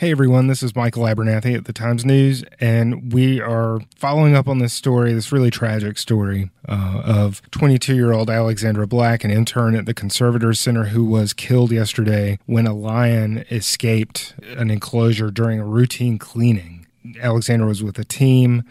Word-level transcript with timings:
Hey 0.00 0.12
everyone, 0.12 0.46
this 0.46 0.62
is 0.62 0.74
Michael 0.74 1.02
Abernathy 1.02 1.54
at 1.54 1.66
the 1.66 1.74
Times 1.74 2.06
News, 2.06 2.42
and 2.58 3.12
we 3.12 3.38
are 3.38 3.80
following 3.96 4.34
up 4.34 4.48
on 4.48 4.58
this 4.58 4.72
story, 4.72 5.12
this 5.12 5.30
really 5.30 5.50
tragic 5.50 5.98
story 5.98 6.50
uh, 6.66 7.02
of 7.04 7.42
22 7.50 7.94
year 7.94 8.10
old 8.10 8.30
Alexandra 8.30 8.86
Black, 8.86 9.24
an 9.24 9.30
intern 9.30 9.76
at 9.76 9.84
the 9.84 9.92
Conservators 9.92 10.58
Center 10.58 10.84
who 10.84 11.04
was 11.04 11.34
killed 11.34 11.70
yesterday 11.70 12.38
when 12.46 12.66
a 12.66 12.72
lion 12.72 13.44
escaped 13.50 14.34
an 14.56 14.70
enclosure 14.70 15.30
during 15.30 15.60
a 15.60 15.66
routine 15.66 16.16
cleaning. 16.16 16.86
Alexandra 17.20 17.68
was 17.68 17.82
with 17.82 17.98
a 17.98 18.04
team 18.04 18.62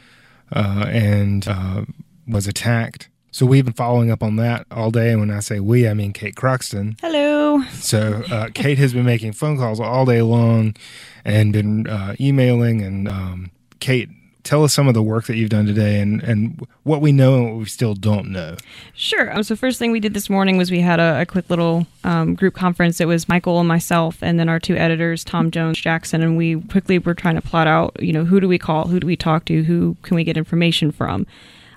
uh, 0.52 0.86
and 0.88 1.48
uh, 1.48 1.86
was 2.28 2.48
attacked. 2.48 3.08
So 3.32 3.46
we've 3.46 3.66
been 3.66 3.74
following 3.74 4.12
up 4.12 4.24
on 4.24 4.38
that 4.38 4.66
all 4.72 4.92
day. 4.92 5.12
And 5.12 5.20
when 5.20 5.32
I 5.32 5.40
say 5.40 5.60
we, 5.60 5.88
I 5.88 5.94
mean 5.94 6.14
Kate 6.14 6.36
Croxton. 6.36 6.98
Hello. 7.02 7.64
So 7.74 8.24
uh, 8.32 8.50
Kate 8.54 8.78
has 8.78 8.94
been 8.94 9.06
making 9.06 9.34
phone 9.34 9.58
calls 9.58 9.80
all 9.80 10.06
day 10.06 10.22
long 10.22 10.76
and 11.24 11.54
been 11.54 11.88
uh, 11.88 12.16
emailing. 12.20 12.82
And 12.82 13.08
um, 13.08 13.52
Kate, 13.80 14.10
tell 14.44 14.64
us 14.64 14.74
some 14.74 14.88
of 14.88 14.96
the 14.96 15.04
work 15.04 15.26
that 15.26 15.36
you've 15.36 15.50
done 15.50 15.68
today 15.68 16.00
and, 16.00 16.24
and 16.24 16.66
what 16.84 17.02
we 17.02 17.12
know 17.12 17.36
and 17.36 17.46
what 17.46 17.60
we 17.60 17.66
still 17.66 17.94
don't 17.94 18.32
know. 18.32 18.56
Sure. 18.96 19.32
Um, 19.32 19.44
so 19.44 19.56
first 19.56 19.78
thing 19.78 19.92
we 19.92 20.00
did 20.00 20.16
this 20.16 20.30
morning 20.30 20.58
was 20.58 20.72
we 20.72 20.80
had 20.80 21.00
a, 21.00 21.22
a 21.22 21.26
quick 21.26 21.50
little 21.52 21.86
um, 22.04 22.34
group 22.34 22.56
conference. 22.56 23.00
It 23.00 23.06
was 23.06 23.30
Michael 23.30 23.60
and 23.60 23.68
myself, 23.68 24.24
and 24.24 24.40
then 24.40 24.50
our 24.50 24.60
two 24.60 24.76
editors, 24.76 25.24
Tom 25.24 25.52
Jones, 25.52 25.80
Jackson, 25.80 26.24
and 26.24 26.36
we 26.36 26.62
quickly 26.62 26.98
were 26.98 27.14
trying 27.14 27.36
to 27.36 27.42
plot 27.42 27.68
out, 27.68 27.96
you 28.02 28.12
know, 28.12 28.26
who 28.26 28.40
do 28.40 28.48
we 28.48 28.58
call, 28.58 28.88
who 28.88 29.00
do 29.00 29.06
we 29.06 29.16
talk 29.16 29.46
to, 29.46 29.64
who 29.64 29.96
can 30.02 30.16
we 30.16 30.24
get 30.24 30.36
information 30.36 30.92
from. 30.92 31.28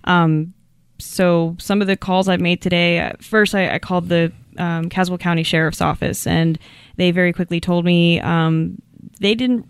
Um, 0.05 0.55
so 0.99 1.57
some 1.59 1.81
of 1.81 1.87
the 1.87 1.97
calls 1.97 2.29
I've 2.29 2.41
made 2.41 2.61
today, 2.61 3.01
uh, 3.01 3.13
first 3.21 3.55
I, 3.55 3.75
I 3.75 3.79
called 3.79 4.09
the 4.09 4.33
um, 4.59 4.89
Caswell 4.89 5.19
County 5.19 5.43
Sheriff's 5.43 5.81
Office, 5.81 6.27
and 6.27 6.59
they 6.97 7.11
very 7.11 7.33
quickly 7.33 7.61
told 7.61 7.85
me 7.85 8.21
um, 8.21 8.81
they 9.21 9.35
didn't. 9.35 9.67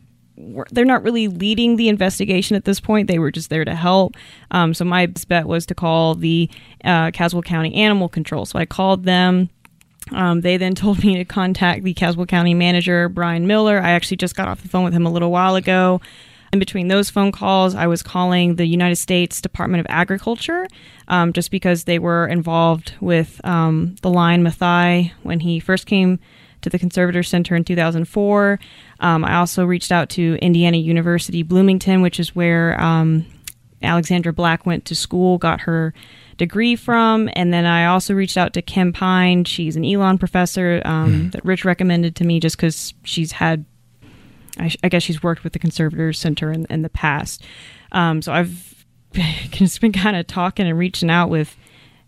They're 0.71 0.85
not 0.85 1.05
really 1.05 1.29
leading 1.29 1.77
the 1.77 1.89
investigation 1.89 2.57
at 2.57 2.65
this 2.65 2.80
point. 2.80 3.07
They 3.07 3.19
were 3.19 3.30
just 3.30 3.49
there 3.51 3.65
to 3.65 3.74
help. 3.74 4.16
Um, 4.51 4.74
so 4.74 4.85
my 4.85 5.07
bet 5.07 5.46
was 5.46 5.66
to 5.66 5.74
call 5.74 6.15
the 6.15 6.51
uh, 6.85 7.11
Caswell 7.13 7.43
County 7.43 7.74
Animal 7.74 8.09
Control. 8.09 8.45
So 8.46 8.59
I 8.59 8.65
called 8.65 9.05
them. 9.05 9.51
Um, 10.11 10.41
they 10.41 10.57
then 10.57 10.74
told 10.74 11.05
me 11.05 11.16
to 11.16 11.24
contact 11.24 11.85
the 11.85 11.95
Caswell 11.95 12.27
County 12.27 12.55
manager, 12.55 13.09
Brian 13.09 13.46
Miller. 13.46 13.80
I 13.80 13.91
actually 13.91 14.16
just 14.16 14.35
got 14.35 14.49
off 14.49 14.63
the 14.63 14.68
phone 14.68 14.85
with 14.85 14.95
him 14.95 15.07
a 15.07 15.13
little 15.13 15.30
while 15.30 15.55
ago. 15.55 16.01
In 16.53 16.59
between 16.59 16.89
those 16.89 17.09
phone 17.09 17.33
calls, 17.33 17.75
I 17.75 17.87
was 17.87 18.03
calling 18.03 18.57
the 18.57 18.67
United 18.67 18.97
States 18.97 19.41
Department 19.41 19.81
of 19.81 19.87
Agriculture 19.89 20.67
um, 21.09 21.33
just 21.33 21.51
because 21.51 21.85
they 21.85 21.99
were 21.99 22.27
involved 22.27 22.93
with 23.01 23.41
um, 23.43 23.97
the 24.03 24.11
lion 24.11 24.45
Matthai 24.45 25.13
when 25.23 25.41
he 25.41 25.61
first 25.61 25.87
came 25.87 26.21
to 26.61 26.69
the 26.69 26.79
Conservator 26.79 27.23
Center 27.23 27.57
in 27.57 27.65
2004. 27.65 28.61
Um, 29.01 29.25
I 29.25 29.37
also 29.37 29.65
reached 29.65 29.91
out 29.91 30.11
to 30.11 30.37
Indiana 30.43 30.77
University 30.77 31.43
Bloomington, 31.43 32.03
which 32.03 32.21
is 32.21 32.37
where 32.37 32.79
um, 32.79 33.25
Alexandra 33.83 34.35
Black 34.35 34.67
went 34.67 34.85
to 34.85 34.95
school, 34.95 35.39
got 35.39 35.63
her 35.63 35.95
degree 36.37 36.77
from. 36.77 37.30
And 37.33 37.51
then 37.51 37.65
I 37.65 37.87
also 37.87 38.13
reached 38.13 38.37
out 38.37 38.53
to 38.53 38.61
Kim 38.61 38.93
Pine. 38.93 39.45
She's 39.45 39.75
an 39.75 39.87
Elon 39.87 40.19
professor 40.19 40.83
um, 40.85 41.13
mm. 41.13 41.33
that 41.33 41.47
Rich 41.47 41.65
recommended 41.65 42.15
to 42.17 42.25
me 42.25 42.41
just 42.41 42.59
because 42.59 42.93
she's 43.05 43.33
had 43.33 43.65
I, 44.59 44.73
I, 44.83 44.89
guess 44.89 45.03
she's 45.03 45.23
worked 45.23 45.45
with 45.45 45.53
the 45.53 45.59
Conservators 45.59 46.19
Center 46.19 46.53
in, 46.53 46.67
in 46.69 46.83
the 46.83 46.89
past. 46.89 47.43
Um, 47.93 48.23
so 48.23 48.33
I've 48.33 48.85
just 49.51 49.81
been 49.81 49.93
kind 49.93 50.17
of 50.17 50.27
talking 50.27 50.67
and 50.67 50.79
reaching 50.79 51.11
out 51.11 51.31
with 51.31 51.57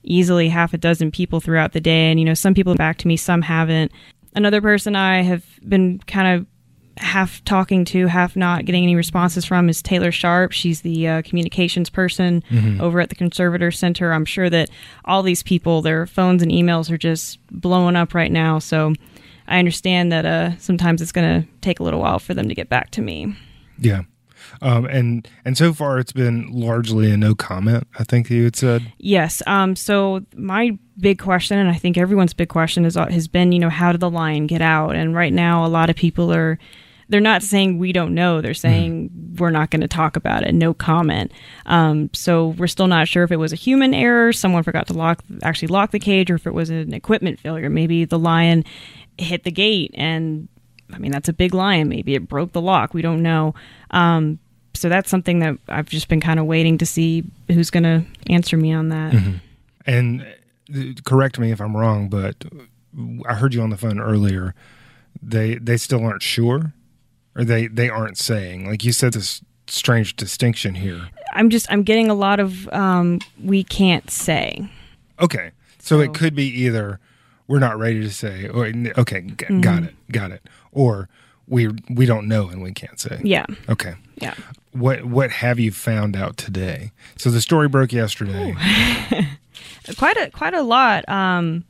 easily 0.02 0.48
half 0.48 0.74
a 0.74 0.78
dozen 0.78 1.10
people 1.10 1.40
throughout 1.40 1.72
the 1.72 1.80
day. 1.80 2.10
And, 2.10 2.20
you 2.20 2.26
know, 2.26 2.34
some 2.34 2.54
people 2.54 2.74
back 2.74 2.98
to 2.98 3.08
me, 3.08 3.16
some 3.16 3.42
haven't. 3.42 3.92
Another 4.34 4.60
person 4.60 4.96
I 4.96 5.22
have 5.22 5.44
been 5.66 6.00
kind 6.00 6.40
of 6.40 6.46
half 6.98 7.44
talking 7.44 7.84
to, 7.84 8.06
half 8.06 8.36
not 8.36 8.64
getting 8.64 8.82
any 8.82 8.94
responses 8.94 9.44
from 9.44 9.68
is 9.68 9.82
Taylor 9.82 10.12
Sharp. 10.12 10.52
She's 10.52 10.82
the 10.82 11.08
uh, 11.08 11.22
communications 11.22 11.90
person 11.90 12.42
mm-hmm. 12.50 12.80
over 12.80 13.00
at 13.00 13.08
the 13.08 13.14
Conservator 13.14 13.70
Center. 13.70 14.12
I'm 14.12 14.24
sure 14.24 14.48
that 14.50 14.70
all 15.04 15.22
these 15.22 15.42
people, 15.42 15.82
their 15.82 16.06
phones 16.06 16.42
and 16.42 16.52
emails 16.52 16.90
are 16.90 16.98
just 16.98 17.38
blowing 17.50 17.96
up 17.96 18.14
right 18.14 18.30
now. 18.30 18.58
So 18.58 18.94
I 19.46 19.58
understand 19.58 20.12
that 20.12 20.24
uh, 20.24 20.56
sometimes 20.58 21.02
it's 21.02 21.12
going 21.12 21.42
to 21.42 21.48
take 21.60 21.80
a 21.80 21.82
little 21.82 22.00
while 22.00 22.18
for 22.18 22.34
them 22.34 22.48
to 22.48 22.54
get 22.54 22.68
back 22.68 22.90
to 22.92 23.02
me. 23.02 23.36
Yeah. 23.78 24.02
Um, 24.62 24.84
and 24.86 25.28
and 25.44 25.56
so 25.56 25.72
far 25.72 25.98
it's 25.98 26.12
been 26.12 26.48
largely 26.50 27.10
a 27.10 27.16
no 27.16 27.34
comment. 27.34 27.86
I 27.98 28.04
think 28.04 28.30
you 28.30 28.44
had 28.44 28.56
said 28.56 28.92
yes. 28.98 29.42
Um, 29.46 29.74
so 29.74 30.24
my 30.36 30.78
big 30.98 31.18
question, 31.18 31.58
and 31.58 31.68
I 31.68 31.74
think 31.74 31.98
everyone's 31.98 32.34
big 32.34 32.48
question, 32.48 32.84
is 32.84 32.96
uh, 32.96 33.06
has 33.08 33.26
been 33.26 33.52
you 33.52 33.58
know 33.58 33.70
how 33.70 33.92
did 33.92 34.00
the 34.00 34.10
lion 34.10 34.46
get 34.46 34.62
out? 34.62 34.94
And 34.94 35.14
right 35.14 35.32
now, 35.32 35.64
a 35.64 35.68
lot 35.68 35.90
of 35.90 35.96
people 35.96 36.32
are 36.32 36.58
they're 37.08 37.20
not 37.20 37.42
saying 37.42 37.78
we 37.78 37.92
don't 37.92 38.14
know. 38.14 38.40
They're 38.40 38.54
saying 38.54 39.10
mm. 39.10 39.38
we're 39.38 39.50
not 39.50 39.70
going 39.70 39.82
to 39.82 39.88
talk 39.88 40.16
about 40.16 40.42
it. 40.44 40.54
No 40.54 40.72
comment. 40.72 41.32
Um, 41.66 42.10
so 42.12 42.48
we're 42.48 42.66
still 42.66 42.86
not 42.86 43.08
sure 43.08 43.24
if 43.24 43.32
it 43.32 43.36
was 43.36 43.52
a 43.52 43.56
human 43.56 43.92
error, 43.92 44.32
someone 44.32 44.62
forgot 44.62 44.86
to 44.88 44.94
lock 44.94 45.22
actually 45.42 45.68
lock 45.68 45.90
the 45.90 45.98
cage, 45.98 46.30
or 46.30 46.36
if 46.36 46.46
it 46.46 46.54
was 46.54 46.70
an 46.70 46.94
equipment 46.94 47.40
failure. 47.40 47.68
Maybe 47.68 48.04
the 48.04 48.18
lion 48.18 48.64
hit 49.18 49.44
the 49.44 49.50
gate 49.50 49.90
and 49.94 50.48
I 50.92 50.98
mean 50.98 51.12
that's 51.12 51.28
a 51.28 51.32
big 51.32 51.54
lion. 51.54 51.88
Maybe 51.88 52.14
it 52.14 52.28
broke 52.28 52.52
the 52.52 52.60
lock. 52.60 52.94
We 52.94 53.02
don't 53.02 53.22
know. 53.22 53.54
Um, 53.90 54.38
so 54.74 54.88
that's 54.88 55.08
something 55.08 55.38
that 55.38 55.58
I've 55.68 55.88
just 55.88 56.08
been 56.08 56.20
kind 56.20 56.40
of 56.40 56.46
waiting 56.46 56.78
to 56.78 56.86
see 56.86 57.24
who's 57.48 57.70
going 57.70 57.84
to 57.84 58.04
answer 58.28 58.56
me 58.56 58.72
on 58.72 58.88
that. 58.88 59.12
Mm-hmm. 59.12 59.36
And 59.86 60.26
uh, 60.74 61.00
correct 61.04 61.38
me 61.38 61.52
if 61.52 61.60
I'm 61.60 61.76
wrong, 61.76 62.08
but 62.08 62.44
I 63.26 63.34
heard 63.34 63.54
you 63.54 63.62
on 63.62 63.70
the 63.70 63.76
phone 63.76 64.00
earlier. 64.00 64.54
They 65.22 65.56
they 65.56 65.76
still 65.76 66.04
aren't 66.04 66.22
sure, 66.22 66.74
or 67.36 67.44
they 67.44 67.66
they 67.66 67.88
aren't 67.88 68.18
saying. 68.18 68.68
Like 68.68 68.84
you 68.84 68.92
said, 68.92 69.12
this 69.12 69.42
strange 69.66 70.16
distinction 70.16 70.74
here. 70.74 71.08
I'm 71.34 71.50
just 71.50 71.70
I'm 71.70 71.82
getting 71.82 72.10
a 72.10 72.14
lot 72.14 72.40
of 72.40 72.68
um, 72.68 73.20
we 73.42 73.64
can't 73.64 74.10
say. 74.10 74.68
Okay, 75.20 75.52
so, 75.78 75.96
so 75.96 76.00
it 76.00 76.14
could 76.14 76.34
be 76.34 76.46
either 76.46 76.98
we're 77.46 77.58
not 77.58 77.78
ready 77.78 78.00
to 78.00 78.10
say 78.10 78.48
or 78.48 78.66
okay 78.66 79.20
g- 79.22 79.34
mm-hmm. 79.34 79.60
got 79.60 79.82
it 79.82 79.94
got 80.10 80.30
it. 80.30 80.42
Or 80.72 81.08
we 81.46 81.68
we 81.90 82.06
don't 82.06 82.28
know 82.28 82.48
and 82.48 82.62
we 82.62 82.72
can't 82.72 82.98
say. 82.98 83.20
Yeah. 83.22 83.46
Okay. 83.68 83.94
Yeah. 84.16 84.34
What 84.72 85.04
what 85.04 85.30
have 85.30 85.58
you 85.58 85.70
found 85.70 86.16
out 86.16 86.36
today? 86.36 86.92
So 87.16 87.30
the 87.30 87.40
story 87.40 87.68
broke 87.68 87.92
yesterday. 87.92 88.54
Quite 89.98 90.16
a 90.16 90.30
quite 90.30 90.54
a 90.54 90.62
lot. 90.62 91.06
Um 91.08 91.64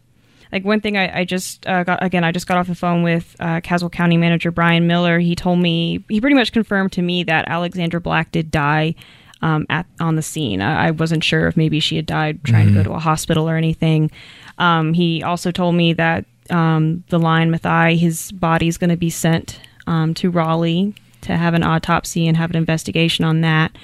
like 0.53 0.65
one 0.65 0.81
thing 0.81 0.97
I, 0.97 1.21
I 1.21 1.25
just 1.25 1.67
uh, 1.67 1.83
got 1.83 2.01
again, 2.03 2.23
I 2.23 2.31
just 2.31 2.47
got 2.47 2.57
off 2.57 2.69
the 2.69 2.77
phone 2.77 3.03
with 3.03 3.34
uh, 3.41 3.61
Caswell 3.61 3.91
County 3.91 4.17
Manager 4.17 4.53
Brian 4.53 4.87
Miller. 4.87 5.19
He 5.19 5.34
told 5.34 5.59
me 5.59 6.05
he 6.09 6.21
pretty 6.21 6.37
much 6.37 6.53
confirmed 6.53 6.93
to 6.93 7.03
me 7.03 7.25
that 7.25 7.49
Alexandra 7.49 8.01
Black 8.01 8.31
did 8.31 8.53
die 8.53 8.95
um, 9.44 9.66
at 9.69 9.87
on 10.00 10.16
the 10.16 10.22
scene. 10.22 10.62
I, 10.62 10.88
I, 10.88 10.91
wasn't 10.91 11.22
sure 11.22 11.47
if 11.47 11.56
maybe 11.56 11.78
she 11.78 11.97
had 11.97 12.06
died 12.06 12.43
trying 12.44 12.69
mm-hmm. 12.69 12.78
to 12.78 12.82
go 12.84 12.91
to 12.91 12.97
a 12.97 12.99
hospital 12.99 13.49
or 13.49 13.56
anything. 13.56 14.10
Um, 14.56 14.94
he 14.94 15.22
also 15.22 15.50
told 15.50 15.75
me 15.75 15.93
that 15.93 16.25
um, 16.49 17.05
the 17.10 17.19
lion 17.19 17.50
Matthai, 17.53 17.99
his 17.99 18.33
body 18.33 18.69
is 18.69 18.78
going 18.78 18.91
to 18.91 18.97
be 18.97 19.10
sent 19.10 19.60
um, 19.87 20.15
to 20.15 20.31
Raleigh 20.31 20.94
to 21.21 21.37
have 21.37 21.53
an 21.53 21.62
autopsy 21.62 22.27
and 22.27 22.38
have 22.38 22.50
an 22.50 22.56
investigation 22.56 23.25
on 23.27 23.43
that. 23.43 23.77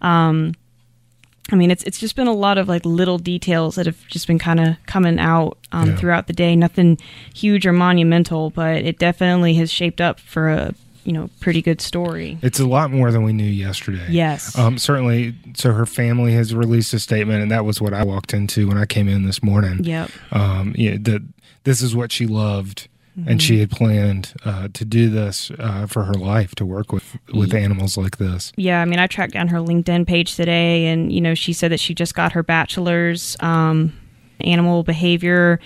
Um, 0.00 0.54
I 1.50 1.56
mean, 1.56 1.70
it's 1.70 1.82
it's 1.82 1.98
just 1.98 2.16
been 2.16 2.28
a 2.28 2.32
lot 2.32 2.56
of 2.56 2.66
like 2.66 2.86
little 2.86 3.18
details 3.18 3.74
that 3.74 3.84
have 3.84 4.06
just 4.08 4.26
been 4.26 4.38
kind 4.38 4.60
of 4.60 4.76
coming 4.86 5.18
out 5.18 5.58
um, 5.72 5.90
yeah. 5.90 5.96
throughout 5.96 6.26
the 6.26 6.32
day. 6.32 6.56
Nothing 6.56 6.98
huge 7.34 7.66
or 7.66 7.72
monumental, 7.74 8.48
but 8.48 8.76
it 8.76 8.98
definitely 8.98 9.54
has 9.54 9.70
shaped 9.70 10.00
up 10.00 10.18
for 10.18 10.48
a 10.48 10.74
you 11.04 11.12
know 11.12 11.30
pretty 11.40 11.62
good 11.62 11.80
story. 11.80 12.38
It's 12.42 12.60
a 12.60 12.66
lot 12.66 12.90
more 12.90 13.10
than 13.10 13.22
we 13.22 13.32
knew 13.32 13.44
yesterday. 13.44 14.06
Yes, 14.10 14.56
um, 14.58 14.78
certainly. 14.78 15.34
So 15.54 15.72
her 15.72 15.86
family 15.86 16.32
has 16.32 16.54
released 16.54 16.92
a 16.94 16.98
statement, 16.98 17.42
and 17.42 17.50
that 17.50 17.64
was 17.64 17.80
what 17.80 17.94
I 17.94 18.04
walked 18.04 18.34
into 18.34 18.68
when 18.68 18.78
I 18.78 18.86
came 18.86 19.08
in 19.08 19.24
this 19.24 19.42
morning. 19.42 19.84
Yep. 19.84 20.10
Um, 20.32 20.74
yeah, 20.76 20.96
that 21.00 21.22
this 21.64 21.82
is 21.82 21.94
what 21.94 22.12
she 22.12 22.26
loved. 22.26 22.88
Mm-hmm. 23.18 23.28
And 23.28 23.42
she 23.42 23.60
had 23.60 23.70
planned 23.70 24.32
uh, 24.42 24.68
to 24.72 24.86
do 24.86 25.10
this 25.10 25.50
uh, 25.58 25.86
for 25.86 26.04
her 26.04 26.14
life 26.14 26.54
to 26.54 26.64
work 26.64 26.92
with 26.92 27.18
with 27.34 27.52
animals 27.52 27.98
like 27.98 28.16
this. 28.16 28.54
Yeah, 28.56 28.80
I 28.80 28.86
mean, 28.86 28.98
I 28.98 29.06
tracked 29.06 29.34
down 29.34 29.48
her 29.48 29.58
LinkedIn 29.58 30.06
page 30.06 30.34
today, 30.34 30.86
and 30.86 31.12
you 31.12 31.20
know, 31.20 31.34
she 31.34 31.52
said 31.52 31.72
that 31.72 31.80
she 31.80 31.94
just 31.94 32.14
got 32.14 32.32
her 32.32 32.42
bachelor's 32.42 33.36
um, 33.40 33.92
animal 34.40 34.82
behavior 34.82 35.60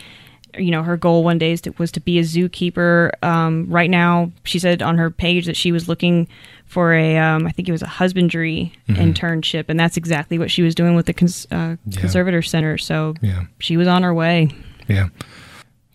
you 0.58 0.70
know 0.70 0.82
her 0.82 0.96
goal 0.96 1.24
one 1.24 1.38
day 1.38 1.56
to, 1.56 1.72
was 1.78 1.92
to 1.92 2.00
be 2.00 2.18
a 2.18 2.22
zookeeper. 2.22 3.10
Um, 3.22 3.66
right 3.68 3.90
now, 3.90 4.32
she 4.44 4.58
said 4.58 4.82
on 4.82 4.98
her 4.98 5.10
page 5.10 5.46
that 5.46 5.56
she 5.56 5.72
was 5.72 5.88
looking 5.88 6.28
for 6.66 6.92
a 6.94 7.16
um, 7.16 7.46
I 7.46 7.52
think 7.52 7.68
it 7.68 7.72
was 7.72 7.82
a 7.82 7.86
husbandry 7.88 8.72
mm-hmm. 8.88 9.00
internship, 9.00 9.66
and 9.68 9.78
that's 9.78 9.96
exactly 9.96 10.38
what 10.38 10.50
she 10.50 10.62
was 10.62 10.74
doing 10.74 10.94
with 10.94 11.06
the 11.06 11.14
cons- 11.14 11.46
uh, 11.50 11.76
yeah. 11.86 12.00
conservator 12.00 12.42
center. 12.42 12.78
So 12.78 13.14
yeah. 13.22 13.44
she 13.58 13.76
was 13.76 13.88
on 13.88 14.02
her 14.02 14.12
way. 14.12 14.50
Yeah. 14.88 15.08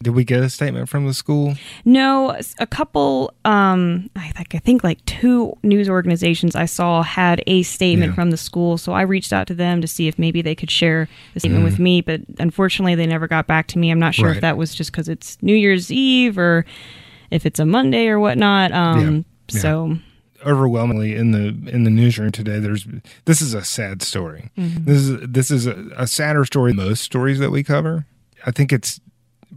Did 0.01 0.11
we 0.11 0.23
get 0.23 0.41
a 0.41 0.49
statement 0.49 0.89
from 0.89 1.05
the 1.05 1.13
school? 1.13 1.55
No, 1.85 2.35
a 2.59 2.67
couple. 2.67 3.33
Um, 3.45 4.09
I 4.15 4.31
think 4.31 4.55
I 4.55 4.59
think 4.59 4.83
like 4.83 5.03
two 5.05 5.53
news 5.63 5.89
organizations 5.89 6.55
I 6.55 6.65
saw 6.65 7.03
had 7.03 7.43
a 7.47 7.63
statement 7.63 8.11
yeah. 8.11 8.15
from 8.15 8.31
the 8.31 8.37
school, 8.37 8.77
so 8.77 8.93
I 8.93 9.01
reached 9.01 9.31
out 9.31 9.47
to 9.47 9.53
them 9.53 9.81
to 9.81 9.87
see 9.87 10.07
if 10.07 10.17
maybe 10.17 10.41
they 10.41 10.55
could 10.55 10.71
share 10.71 11.07
the 11.33 11.39
statement 11.39 11.63
mm. 11.63 11.65
with 11.65 11.79
me. 11.79 12.01
But 12.01 12.21
unfortunately, 12.39 12.95
they 12.95 13.05
never 13.05 13.27
got 13.27 13.47
back 13.47 13.67
to 13.67 13.79
me. 13.79 13.91
I'm 13.91 13.99
not 13.99 14.15
sure 14.15 14.27
right. 14.27 14.35
if 14.35 14.41
that 14.41 14.57
was 14.57 14.73
just 14.73 14.91
because 14.91 15.07
it's 15.07 15.37
New 15.41 15.55
Year's 15.55 15.91
Eve 15.91 16.37
or 16.37 16.65
if 17.29 17.45
it's 17.45 17.59
a 17.59 17.65
Monday 17.65 18.07
or 18.07 18.19
whatnot. 18.19 18.71
Um, 18.71 18.99
yeah. 18.99 19.55
Yeah. 19.55 19.61
So 19.61 19.97
overwhelmingly 20.45 21.15
in 21.15 21.31
the 21.31 21.69
in 21.69 21.83
the 21.83 21.89
newsroom 21.91 22.31
today 22.31 22.59
there's 22.59 22.87
this 23.25 23.41
is 23.41 23.53
a 23.53 23.63
sad 23.63 24.01
story 24.01 24.49
Mhm. 24.57 24.85
this 24.85 24.97
is 24.97 25.19
this 25.29 25.51
is 25.51 25.67
a, 25.67 25.87
a 25.95 26.07
sadder 26.07 26.45
story 26.45 26.71
than 26.71 26.87
most 26.87 27.03
stories 27.03 27.39
that 27.39 27.51
we 27.51 27.63
cover 27.63 28.05
i 28.45 28.49
think 28.51 28.73
it's 28.73 28.99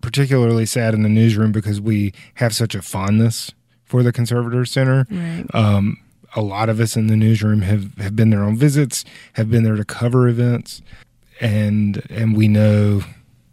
particularly 0.00 0.66
sad 0.66 0.94
in 0.94 1.02
the 1.02 1.08
newsroom 1.08 1.52
because 1.52 1.80
we 1.80 2.12
have 2.34 2.54
such 2.54 2.74
a 2.74 2.82
fondness 2.82 3.52
for 3.84 4.02
the 4.02 4.12
conservator 4.12 4.64
center 4.64 5.06
right. 5.10 5.44
um, 5.54 5.96
a 6.36 6.42
lot 6.42 6.68
of 6.68 6.80
us 6.80 6.96
in 6.96 7.06
the 7.06 7.16
newsroom 7.16 7.62
have, 7.62 7.94
have 7.98 8.16
been 8.16 8.30
there 8.30 8.42
on 8.42 8.56
visits, 8.56 9.04
have 9.34 9.50
been 9.50 9.62
there 9.62 9.76
to 9.76 9.84
cover 9.84 10.26
events, 10.28 10.82
and 11.40 12.02
and 12.10 12.36
we 12.36 12.48
know 12.48 13.02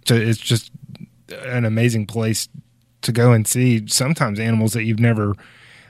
so 0.05 0.15
it's 0.15 0.39
just 0.39 0.71
an 1.45 1.63
amazing 1.65 2.05
place 2.07 2.49
to 3.01 3.11
go 3.11 3.31
and 3.33 3.47
see 3.47 3.85
sometimes 3.87 4.39
animals 4.39 4.73
that 4.73 4.83
you've 4.83 4.99
never 4.99 5.35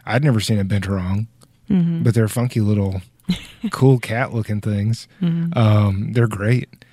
I'd 0.05 0.23
never 0.23 0.39
seen 0.39 0.59
a 0.59 0.65
binturong, 0.65 1.27
Mhm. 1.69 2.03
but 2.03 2.13
they're 2.13 2.27
funky 2.27 2.59
little 2.59 3.01
cool 3.71 3.97
cat 3.99 4.33
looking 4.33 4.59
things. 4.61 5.07
Mhm. 5.21 5.55
Um, 5.55 6.11
they're 6.13 6.27
great. 6.27 6.83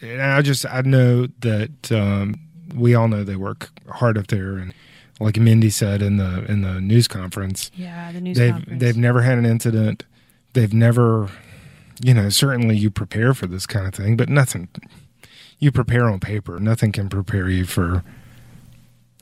And 0.00 0.22
I 0.22 0.42
just 0.42 0.64
I 0.66 0.82
know 0.82 1.26
that 1.40 1.90
um, 1.92 2.36
we 2.74 2.94
all 2.94 3.08
know 3.08 3.24
they 3.24 3.36
work 3.36 3.70
hard 3.88 4.16
up 4.18 4.28
there 4.28 4.56
and 4.56 4.72
like 5.18 5.36
Mindy 5.38 5.70
said 5.70 6.00
in 6.02 6.16
the 6.16 6.44
in 6.50 6.62
the 6.62 6.80
news 6.80 7.06
conference, 7.06 7.70
Yeah, 7.74 8.10
the 8.12 8.20
news 8.20 8.38
they've 8.38 8.52
conference. 8.52 8.80
they've 8.80 8.96
never 8.96 9.22
had 9.22 9.36
an 9.38 9.44
incident. 9.46 10.04
They've 10.54 10.72
never, 10.72 11.28
you 12.02 12.14
know, 12.14 12.28
certainly 12.30 12.76
you 12.76 12.90
prepare 12.90 13.34
for 13.34 13.46
this 13.46 13.66
kind 13.66 13.86
of 13.86 13.94
thing, 13.94 14.16
but 14.16 14.28
nothing. 14.28 14.68
You 15.58 15.70
prepare 15.70 16.08
on 16.08 16.20
paper. 16.20 16.58
Nothing 16.58 16.90
can 16.90 17.08
prepare 17.10 17.48
you 17.50 17.66
for 17.66 18.02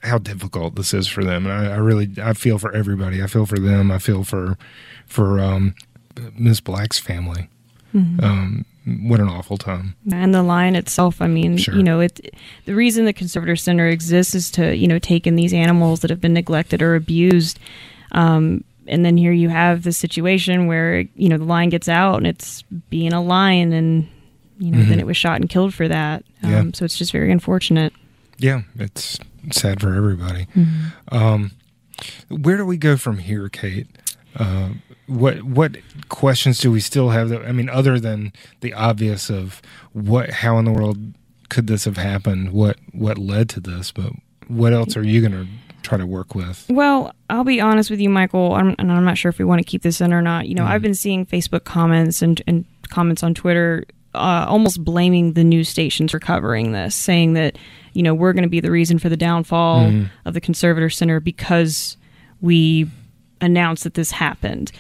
how 0.02 0.18
difficult 0.18 0.76
this 0.76 0.94
is 0.94 1.08
for 1.08 1.24
them. 1.24 1.44
And 1.46 1.52
I, 1.52 1.72
I 1.74 1.76
really 1.78 2.10
I 2.22 2.32
feel 2.32 2.58
for 2.58 2.72
everybody. 2.72 3.20
I 3.22 3.26
feel 3.26 3.44
for 3.44 3.58
them. 3.58 3.90
I 3.90 3.98
feel 3.98 4.22
for 4.22 4.56
for 5.06 5.40
um, 5.40 5.74
Miss 6.38 6.60
Black's 6.60 6.98
family. 7.00 7.48
Mhm. 7.94 8.23
Um, 8.23 8.64
what 9.02 9.20
an 9.20 9.29
awful 9.29 9.56
time. 9.58 9.94
and 10.11 10.32
the 10.35 10.43
line 10.43 10.75
itself 10.75 11.20
i 11.20 11.26
mean 11.26 11.58
Sure. 11.58 11.75
you 11.76 11.82
know 11.82 12.00
it 12.00 12.35
the 12.64 12.75
reason 12.75 13.05
the 13.05 13.12
conservator 13.12 13.55
center 13.56 13.87
exists 13.87 14.35
is 14.35 14.50
to 14.52 14.75
you 14.75 14.88
know 14.88 14.99
take 14.99 15.26
in 15.26 15.37
these 15.37 15.52
animals 15.52 16.00
that 16.00 16.08
have 16.11 16.20
been 16.23 16.32
neglected 16.32 16.81
or 16.81 16.94
abused 16.94 17.58
um, 18.12 18.64
and 18.87 19.05
then 19.05 19.19
here 19.19 19.32
you 19.32 19.50
have 19.50 19.82
the 19.82 19.93
situation 19.93 20.67
where 20.69 21.00
you 21.17 21.29
know 21.29 21.37
the 21.37 21.44
lion 21.44 21.69
gets 21.69 21.87
out 21.88 22.17
and 22.17 22.26
it's 22.26 22.62
being 22.88 23.12
a 23.12 23.23
lion 23.23 23.73
and 23.75 24.08
you 24.58 24.70
know 24.70 24.79
then 24.85 24.96
Mhm. 24.99 25.00
it 25.02 25.06
was 25.06 25.17
shot 25.19 25.37
and 25.38 25.50
killed 25.50 25.75
for 25.75 25.87
that 25.88 26.25
um, 26.43 26.50
Yeah. 26.50 26.64
so 26.73 26.85
it's 26.87 26.96
just 26.96 27.12
very 27.12 27.31
unfortunate 27.31 27.93
Yeah, 28.38 28.62
it's 28.79 29.19
sad 29.50 29.81
for 29.82 29.93
everybody. 29.94 30.46
Um, 31.12 31.50
where 32.29 32.56
do 32.56 32.64
we 32.64 32.76
go 32.79 32.96
from 32.96 33.19
here, 33.19 33.49
Kate? 33.49 33.88
Uh, 34.37 34.69
what 35.08 35.43
what 35.43 35.76
questions 36.08 36.58
do 36.58 36.70
we 36.70 36.81
still 36.81 37.10
have? 37.10 37.28
That 37.31 37.44
I 37.44 37.52
mean, 37.52 37.69
other 37.69 37.99
than 37.99 38.32
the 38.60 38.72
obvious 38.75 39.31
of 39.31 39.60
what, 39.93 40.31
how 40.31 40.58
in 40.58 40.64
the 40.64 40.70
world 40.72 40.99
could 41.49 41.66
this 41.66 41.84
have 41.87 41.96
happened? 41.96 42.52
What 42.52 42.76
what 42.93 43.19
led 43.19 43.49
to 43.50 43.60
this? 43.60 43.90
But 43.90 44.12
what 44.49 44.72
else 44.72 44.96
are 44.96 45.02
you 45.05 45.20
going 45.20 45.32
to 45.32 45.46
try 45.82 45.99
to 45.99 46.06
work 46.06 46.34
with? 46.34 46.66
Well, 46.69 47.12
I'll 47.31 47.44
be 47.44 47.60
honest 47.60 47.90
with 47.90 48.00
you, 48.00 48.10
Michael, 48.10 48.55
I'm, 48.55 48.75
and 48.78 48.90
I'm 48.93 49.05
not 49.05 49.16
sure 49.19 49.28
if 49.31 49.38
we 49.38 49.44
want 49.44 49.58
to 49.60 49.64
keep 49.64 49.82
this 49.82 50.00
in 50.00 50.12
or 50.12 50.20
not. 50.22 50.46
You 50.49 50.55
know, 50.55 50.64
Mhm. 50.64 50.69
I've 50.69 50.82
been 50.82 50.94
seeing 50.94 51.25
Facebook 51.26 51.64
comments 51.64 52.20
and, 52.22 52.40
and 52.46 52.64
comments 52.90 53.22
on 53.22 53.34
Twitter 53.34 53.84
uh, 54.14 54.46
almost 54.49 54.82
blaming 54.84 55.34
the 55.34 55.44
news 55.44 55.69
stations 55.69 56.11
for 56.11 56.19
covering 56.19 56.72
this, 56.72 56.94
saying 56.94 57.34
that, 57.34 57.56
you 57.93 58.02
know, 58.02 58.14
we're 58.14 58.32
going 58.32 58.43
to 58.43 58.49
be 58.49 58.58
the 58.58 58.70
reason 58.70 58.99
for 58.99 59.08
the 59.11 59.16
downfall 59.19 59.82
Mhm. 59.90 60.11
of 60.25 60.32
the 60.34 60.40
Conservator 60.40 60.88
Center 60.90 61.20
because 61.20 61.96
we 62.40 62.88
announced 63.40 63.85
that 63.85 63.94
this 63.94 64.11
happened. 64.11 64.73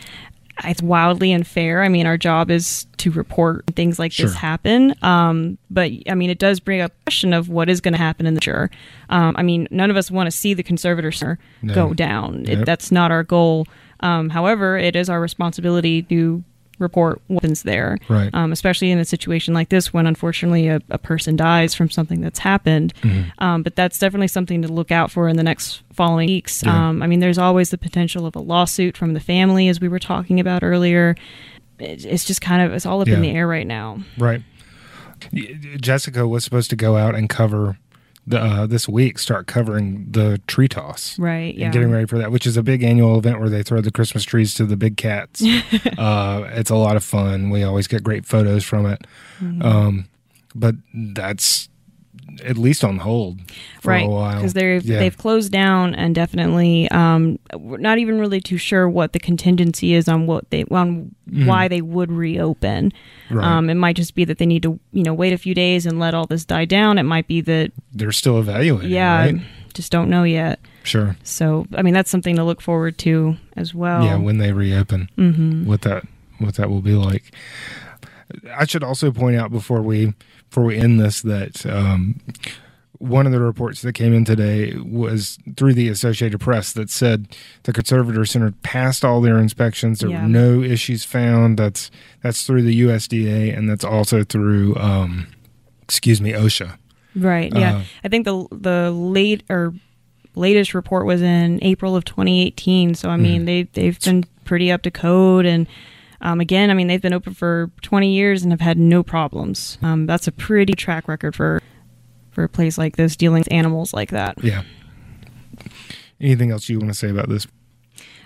It's 0.64 0.82
wildly 0.82 1.32
unfair. 1.32 1.84
I 1.84 1.88
mean, 1.88 2.04
our 2.04 2.16
job 2.18 2.50
is 2.50 2.86
to 2.96 3.12
report 3.12 3.64
things 3.76 4.00
like 4.00 4.16
this 4.16 4.34
happen. 4.34 4.92
Um, 5.02 5.56
but 5.70 5.92
I 6.08 6.14
mean, 6.16 6.30
it 6.30 6.40
does 6.40 6.58
bring 6.58 6.80
up 6.80 6.90
a 6.90 7.04
question 7.04 7.32
of 7.32 7.48
what 7.48 7.68
is 7.68 7.80
going 7.80 7.92
to 7.92 7.98
happen 7.98 8.26
in 8.26 8.34
the 8.34 8.40
future. 8.40 8.68
Um, 9.08 9.36
I 9.38 9.42
mean, 9.42 9.68
none 9.70 9.88
of 9.88 9.96
us 9.96 10.10
want 10.10 10.26
to 10.26 10.32
see 10.32 10.54
the 10.54 10.64
conservator 10.64 11.12
center 11.12 11.38
No. 11.62 11.74
go 11.74 11.94
down. 11.94 12.44
It, 12.48 12.64
that's 12.64 12.90
not 12.90 13.12
our 13.12 13.22
goal. 13.22 13.68
Um, 14.00 14.30
however, 14.30 14.76
it 14.76 14.96
is 14.96 15.08
our 15.08 15.20
responsibility 15.20 16.02
to 16.02 16.42
report 16.78 17.20
what 17.26 17.42
happens 17.42 17.62
there, 17.62 17.98
Right. 18.08 18.30
um, 18.34 18.52
especially 18.52 18.90
in 18.90 18.98
a 18.98 19.04
situation 19.04 19.54
like 19.54 19.68
this 19.68 19.92
when 19.92 20.06
unfortunately 20.06 20.68
a, 20.68 20.80
a 20.90 20.98
person 20.98 21.36
dies 21.36 21.74
from 21.74 21.90
something 21.90 22.20
that's 22.20 22.38
happened. 22.38 22.92
Mhm. 23.02 23.30
Um, 23.38 23.62
but 23.62 23.76
that's 23.76 23.98
definitely 23.98 24.28
something 24.28 24.62
to 24.62 24.68
look 24.68 24.90
out 24.90 25.10
for 25.10 25.28
in 25.28 25.36
the 25.36 25.42
next 25.42 25.82
following 25.92 26.28
weeks. 26.28 26.62
Yeah. 26.64 26.88
Um, 26.88 27.02
I 27.02 27.06
mean, 27.06 27.20
there's 27.20 27.38
always 27.38 27.70
the 27.70 27.78
potential 27.78 28.26
of 28.26 28.36
a 28.36 28.40
lawsuit 28.40 28.96
from 28.96 29.14
the 29.14 29.20
family, 29.20 29.68
as 29.68 29.80
we 29.80 29.88
were 29.88 29.98
talking 29.98 30.38
about 30.40 30.62
earlier. 30.62 31.16
It, 31.78 32.04
it's 32.04 32.24
just 32.24 32.40
kind 32.40 32.62
of 32.62 32.72
it's 32.72 32.86
all 32.86 33.00
up 33.00 33.08
in 33.08 33.20
the 33.20 33.30
air 33.30 33.46
right 33.46 33.66
now. 33.66 33.98
Right. 34.16 34.42
Jessica 35.80 36.26
was 36.26 36.44
supposed 36.44 36.70
to 36.70 36.76
go 36.76 36.96
out 36.96 37.14
and 37.14 37.28
cover 37.28 37.78
uh, 38.32 38.66
this 38.66 38.88
week, 38.88 39.18
start 39.18 39.46
covering 39.46 40.06
the 40.10 40.40
tree 40.46 40.68
toss. 40.68 41.18
Right. 41.18 41.54
Yeah. 41.54 41.70
getting 41.70 41.90
ready 41.90 42.06
for 42.06 42.18
that, 42.18 42.30
which 42.30 42.46
is 42.46 42.56
a 42.56 42.62
big 42.62 42.82
annual 42.82 43.18
event 43.18 43.40
where 43.40 43.48
they 43.48 43.62
throw 43.62 43.80
the 43.80 43.92
Christmas 43.92 44.24
trees 44.24 44.54
to 44.54 44.64
the 44.66 44.76
big 44.76 44.96
cats. 44.96 45.42
uh, 45.98 46.48
it's 46.52 46.70
a 46.70 46.76
lot 46.76 46.96
of 46.96 47.04
fun. 47.04 47.50
We 47.50 47.62
always 47.64 47.86
get 47.86 48.02
great 48.02 48.26
photos 48.26 48.64
from 48.64 48.86
it. 48.86 49.06
Mhm. 49.40 49.64
Um, 49.64 50.08
but 50.54 50.74
that's 50.94 51.68
at 52.44 52.56
least 52.58 52.84
on 52.84 52.98
hold 52.98 53.40
for 53.80 53.90
right 53.90 54.06
a 54.06 54.08
while. 54.08 54.34
because 54.36 54.52
they've 54.54 54.84
Yeah. 54.84 54.98
they've 54.98 55.16
closed 55.16 55.50
down 55.52 55.94
and 55.94 56.14
definitely 56.14 56.88
um, 56.90 57.38
we're 57.54 57.78
not 57.78 57.98
even 57.98 58.18
really 58.18 58.40
too 58.40 58.56
sure 58.58 58.88
what 58.88 59.12
the 59.12 59.18
contingency 59.18 59.94
is 59.94 60.08
on 60.08 60.26
what 60.26 60.48
they 60.50 60.64
on 60.70 61.14
Mhm. 61.30 61.46
why 61.46 61.68
they 61.68 61.80
would 61.82 62.10
reopen. 62.10 62.92
Right. 63.30 63.44
Um, 63.46 63.68
it 63.68 63.74
might 63.74 63.96
just 63.96 64.14
be 64.14 64.24
that 64.24 64.38
they 64.38 64.46
need 64.46 64.62
to 64.62 64.78
you 64.92 65.02
know 65.02 65.12
wait 65.14 65.32
a 65.32 65.38
few 65.38 65.54
days 65.54 65.84
and 65.86 65.98
let 65.98 66.14
all 66.14 66.26
this 66.26 66.44
die 66.44 66.64
down. 66.64 66.96
It 66.98 67.02
might 67.04 67.26
be 67.28 67.40
that 67.42 67.72
They're 67.92 68.12
still 68.12 68.38
evaluating. 68.38 68.90
yeah, 68.90 69.18
right? 69.20 69.34
just 69.74 69.92
don't 69.92 70.08
know 70.10 70.24
yet. 70.24 70.58
sure. 70.84 71.16
So 71.22 71.66
I 71.76 71.82
mean 71.82 71.94
that's 71.94 72.10
something 72.10 72.36
to 72.36 72.44
look 72.44 72.60
forward 72.62 72.96
to 72.98 73.36
as 73.56 73.74
well. 73.74 74.02
Yeah, 74.04 74.16
when 74.16 74.38
they 74.38 74.52
reopen, 74.52 75.08
hmm 75.16 75.66
what 75.66 75.82
that 75.82 76.04
what 76.38 76.54
that 76.54 76.70
will 76.70 76.80
be 76.82 76.94
like. 76.94 77.32
I 78.54 78.66
should 78.66 78.84
also 78.84 79.10
point 79.10 79.36
out 79.36 79.50
before 79.50 79.80
we 79.82 80.12
before 80.48 80.64
we 80.64 80.76
end 80.78 81.00
this 81.00 81.22
that 81.22 81.64
um, 81.66 82.20
one 82.98 83.26
of 83.26 83.32
the 83.32 83.40
reports 83.40 83.82
that 83.82 83.92
came 83.92 84.12
in 84.12 84.24
today 84.24 84.74
was 84.76 85.38
through 85.56 85.74
the 85.74 85.88
Associated 85.88 86.40
Press 86.40 86.72
that 86.72 86.90
said 86.90 87.28
the 87.62 87.72
Conservator 87.72 88.24
Center 88.24 88.52
passed 88.62 89.04
all 89.04 89.20
their 89.20 89.38
inspections. 89.38 90.00
There 90.00 90.10
Yeah. 90.10 90.22
were 90.22 90.28
no 90.28 90.62
issues 90.62 91.04
found. 91.04 91.58
That's 91.58 91.90
that's 92.22 92.44
through 92.44 92.62
the 92.62 92.80
USDA 92.82 93.56
and 93.56 93.68
that's 93.70 93.84
also 93.84 94.24
through 94.24 94.74
um, 94.76 95.28
excuse 95.82 96.20
me 96.20 96.32
OSHA. 96.32 96.76
Right. 97.14 97.52
Yeah. 97.54 97.76
Uh, 97.78 97.82
I 98.04 98.08
think 98.08 98.24
the 98.24 98.46
the 98.50 98.90
late 98.90 99.44
or 99.48 99.74
latest 100.34 100.74
report 100.74 101.04
was 101.06 101.20
in 101.22 101.58
April 101.62 101.94
of 101.96 102.04
2018. 102.04 102.94
So 102.94 103.10
I 103.10 103.16
mean, 103.16 103.42
Mhm. 103.42 103.46
they 103.46 103.62
they've 103.74 104.00
been 104.00 104.24
pretty 104.44 104.72
up 104.72 104.82
to 104.82 104.90
code 104.90 105.46
and. 105.46 105.66
Um, 106.20 106.40
again, 106.40 106.70
I 106.70 106.74
mean, 106.74 106.88
they've 106.88 107.00
been 107.00 107.12
open 107.12 107.34
for 107.34 107.70
20 107.82 108.12
years 108.12 108.42
and 108.42 108.52
have 108.52 108.60
had 108.60 108.78
no 108.78 109.02
problems. 109.02 109.78
Um, 109.82 110.06
that's 110.06 110.26
a 110.26 110.32
pretty 110.32 110.74
track 110.74 111.08
record 111.08 111.36
for 111.36 111.62
for 112.30 112.44
a 112.44 112.48
place 112.48 112.78
like 112.78 112.96
this 112.96 113.16
dealing 113.16 113.40
with 113.40 113.52
animals 113.52 113.92
like 113.92 114.10
that. 114.10 114.36
Yeah. 114.44 114.62
Anything 116.20 116.50
else 116.50 116.68
you 116.68 116.78
want 116.78 116.90
to 116.90 116.98
say 116.98 117.10
about 117.10 117.28
this? 117.28 117.46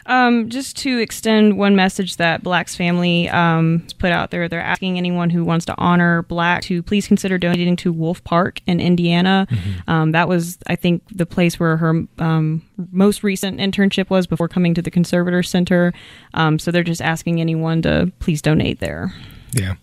Um, 0.06 0.49
just 0.49 0.76
to 0.78 0.99
extend 0.99 1.56
one 1.56 1.76
message 1.76 2.16
that 2.16 2.42
Black's 2.42 2.75
family 2.75 3.28
um, 3.28 3.87
put 3.99 4.11
out 4.11 4.30
there, 4.30 4.49
they're 4.49 4.61
asking 4.61 4.99
anyone 4.99 5.30
who 5.30 5.44
wants 5.44 5.64
to 5.66 5.75
honor 5.78 6.23
Black 6.23 6.62
to 6.62 6.82
please 6.82 7.06
consider 7.06 7.38
donating 7.38 7.76
to 7.76 7.92
Wolf 7.92 8.23
Park 8.25 8.61
in 8.66 8.80
Indiana. 8.80 9.47
Um, 9.87 10.12
that 10.12 10.28
was, 10.28 10.59
I 10.66 10.76
think, 10.76 11.02
the 11.11 11.26
place 11.26 11.61
where 11.61 11.76
her 11.76 12.04
um, 12.18 12.62
most 12.90 13.23
recent 13.23 13.61
internship 13.61 14.11
was 14.11 14.26
before 14.26 14.49
coming 14.49 14.75
to 14.75 14.82
the 14.82 14.90
Conservator 14.90 15.42
Center. 15.42 15.92
Um, 16.35 16.59
so 16.59 16.71
they're 16.71 16.82
just 16.82 17.02
asking 17.02 17.40
anyone 17.40 17.82
to 17.82 18.12
please 18.18 18.42
donate 18.42 18.80
there. 18.80 19.14
Yeah. 19.52 19.75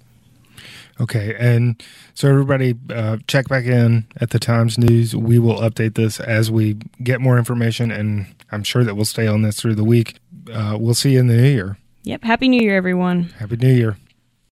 Okay, 1.01 1.34
and 1.39 1.82
so 2.13 2.29
everybody, 2.29 2.75
uh, 2.89 3.18
check 3.27 3.48
back 3.48 3.65
in 3.65 4.06
at 4.20 4.32
the 4.32 4.39
Times 4.39 4.77
News. 4.77 5.15
We 5.15 5.39
will 5.39 5.58
update 5.60 5.96
this 5.96 6.20
as 6.20 6.51
we 6.51 6.74
get 7.01 7.22
more 7.22 7.38
information, 7.38 7.89
and 7.89 8.27
I'm 8.51 8.63
sure 8.63 8.84
that 8.84 8.96
we'll 8.96 9.06
stay 9.06 9.25
on 9.25 9.41
this 9.41 9.60
through 9.62 9.75
the 9.75 9.84
week. 9.84 10.20
Uh, 10.51 10.77
we'll 10.79 10.94
see 10.94 11.13
you 11.13 11.20
in 11.20 11.27
the 11.27 11.38
new 11.38 11.50
year. 11.50 11.77
Yep. 12.03 12.24
Happy 12.24 12.50
New 12.50 12.62
Year, 12.62 12.75
everyone. 12.75 13.25
Happy 13.39 13.56
New 13.56 13.74
Year. 13.74 13.98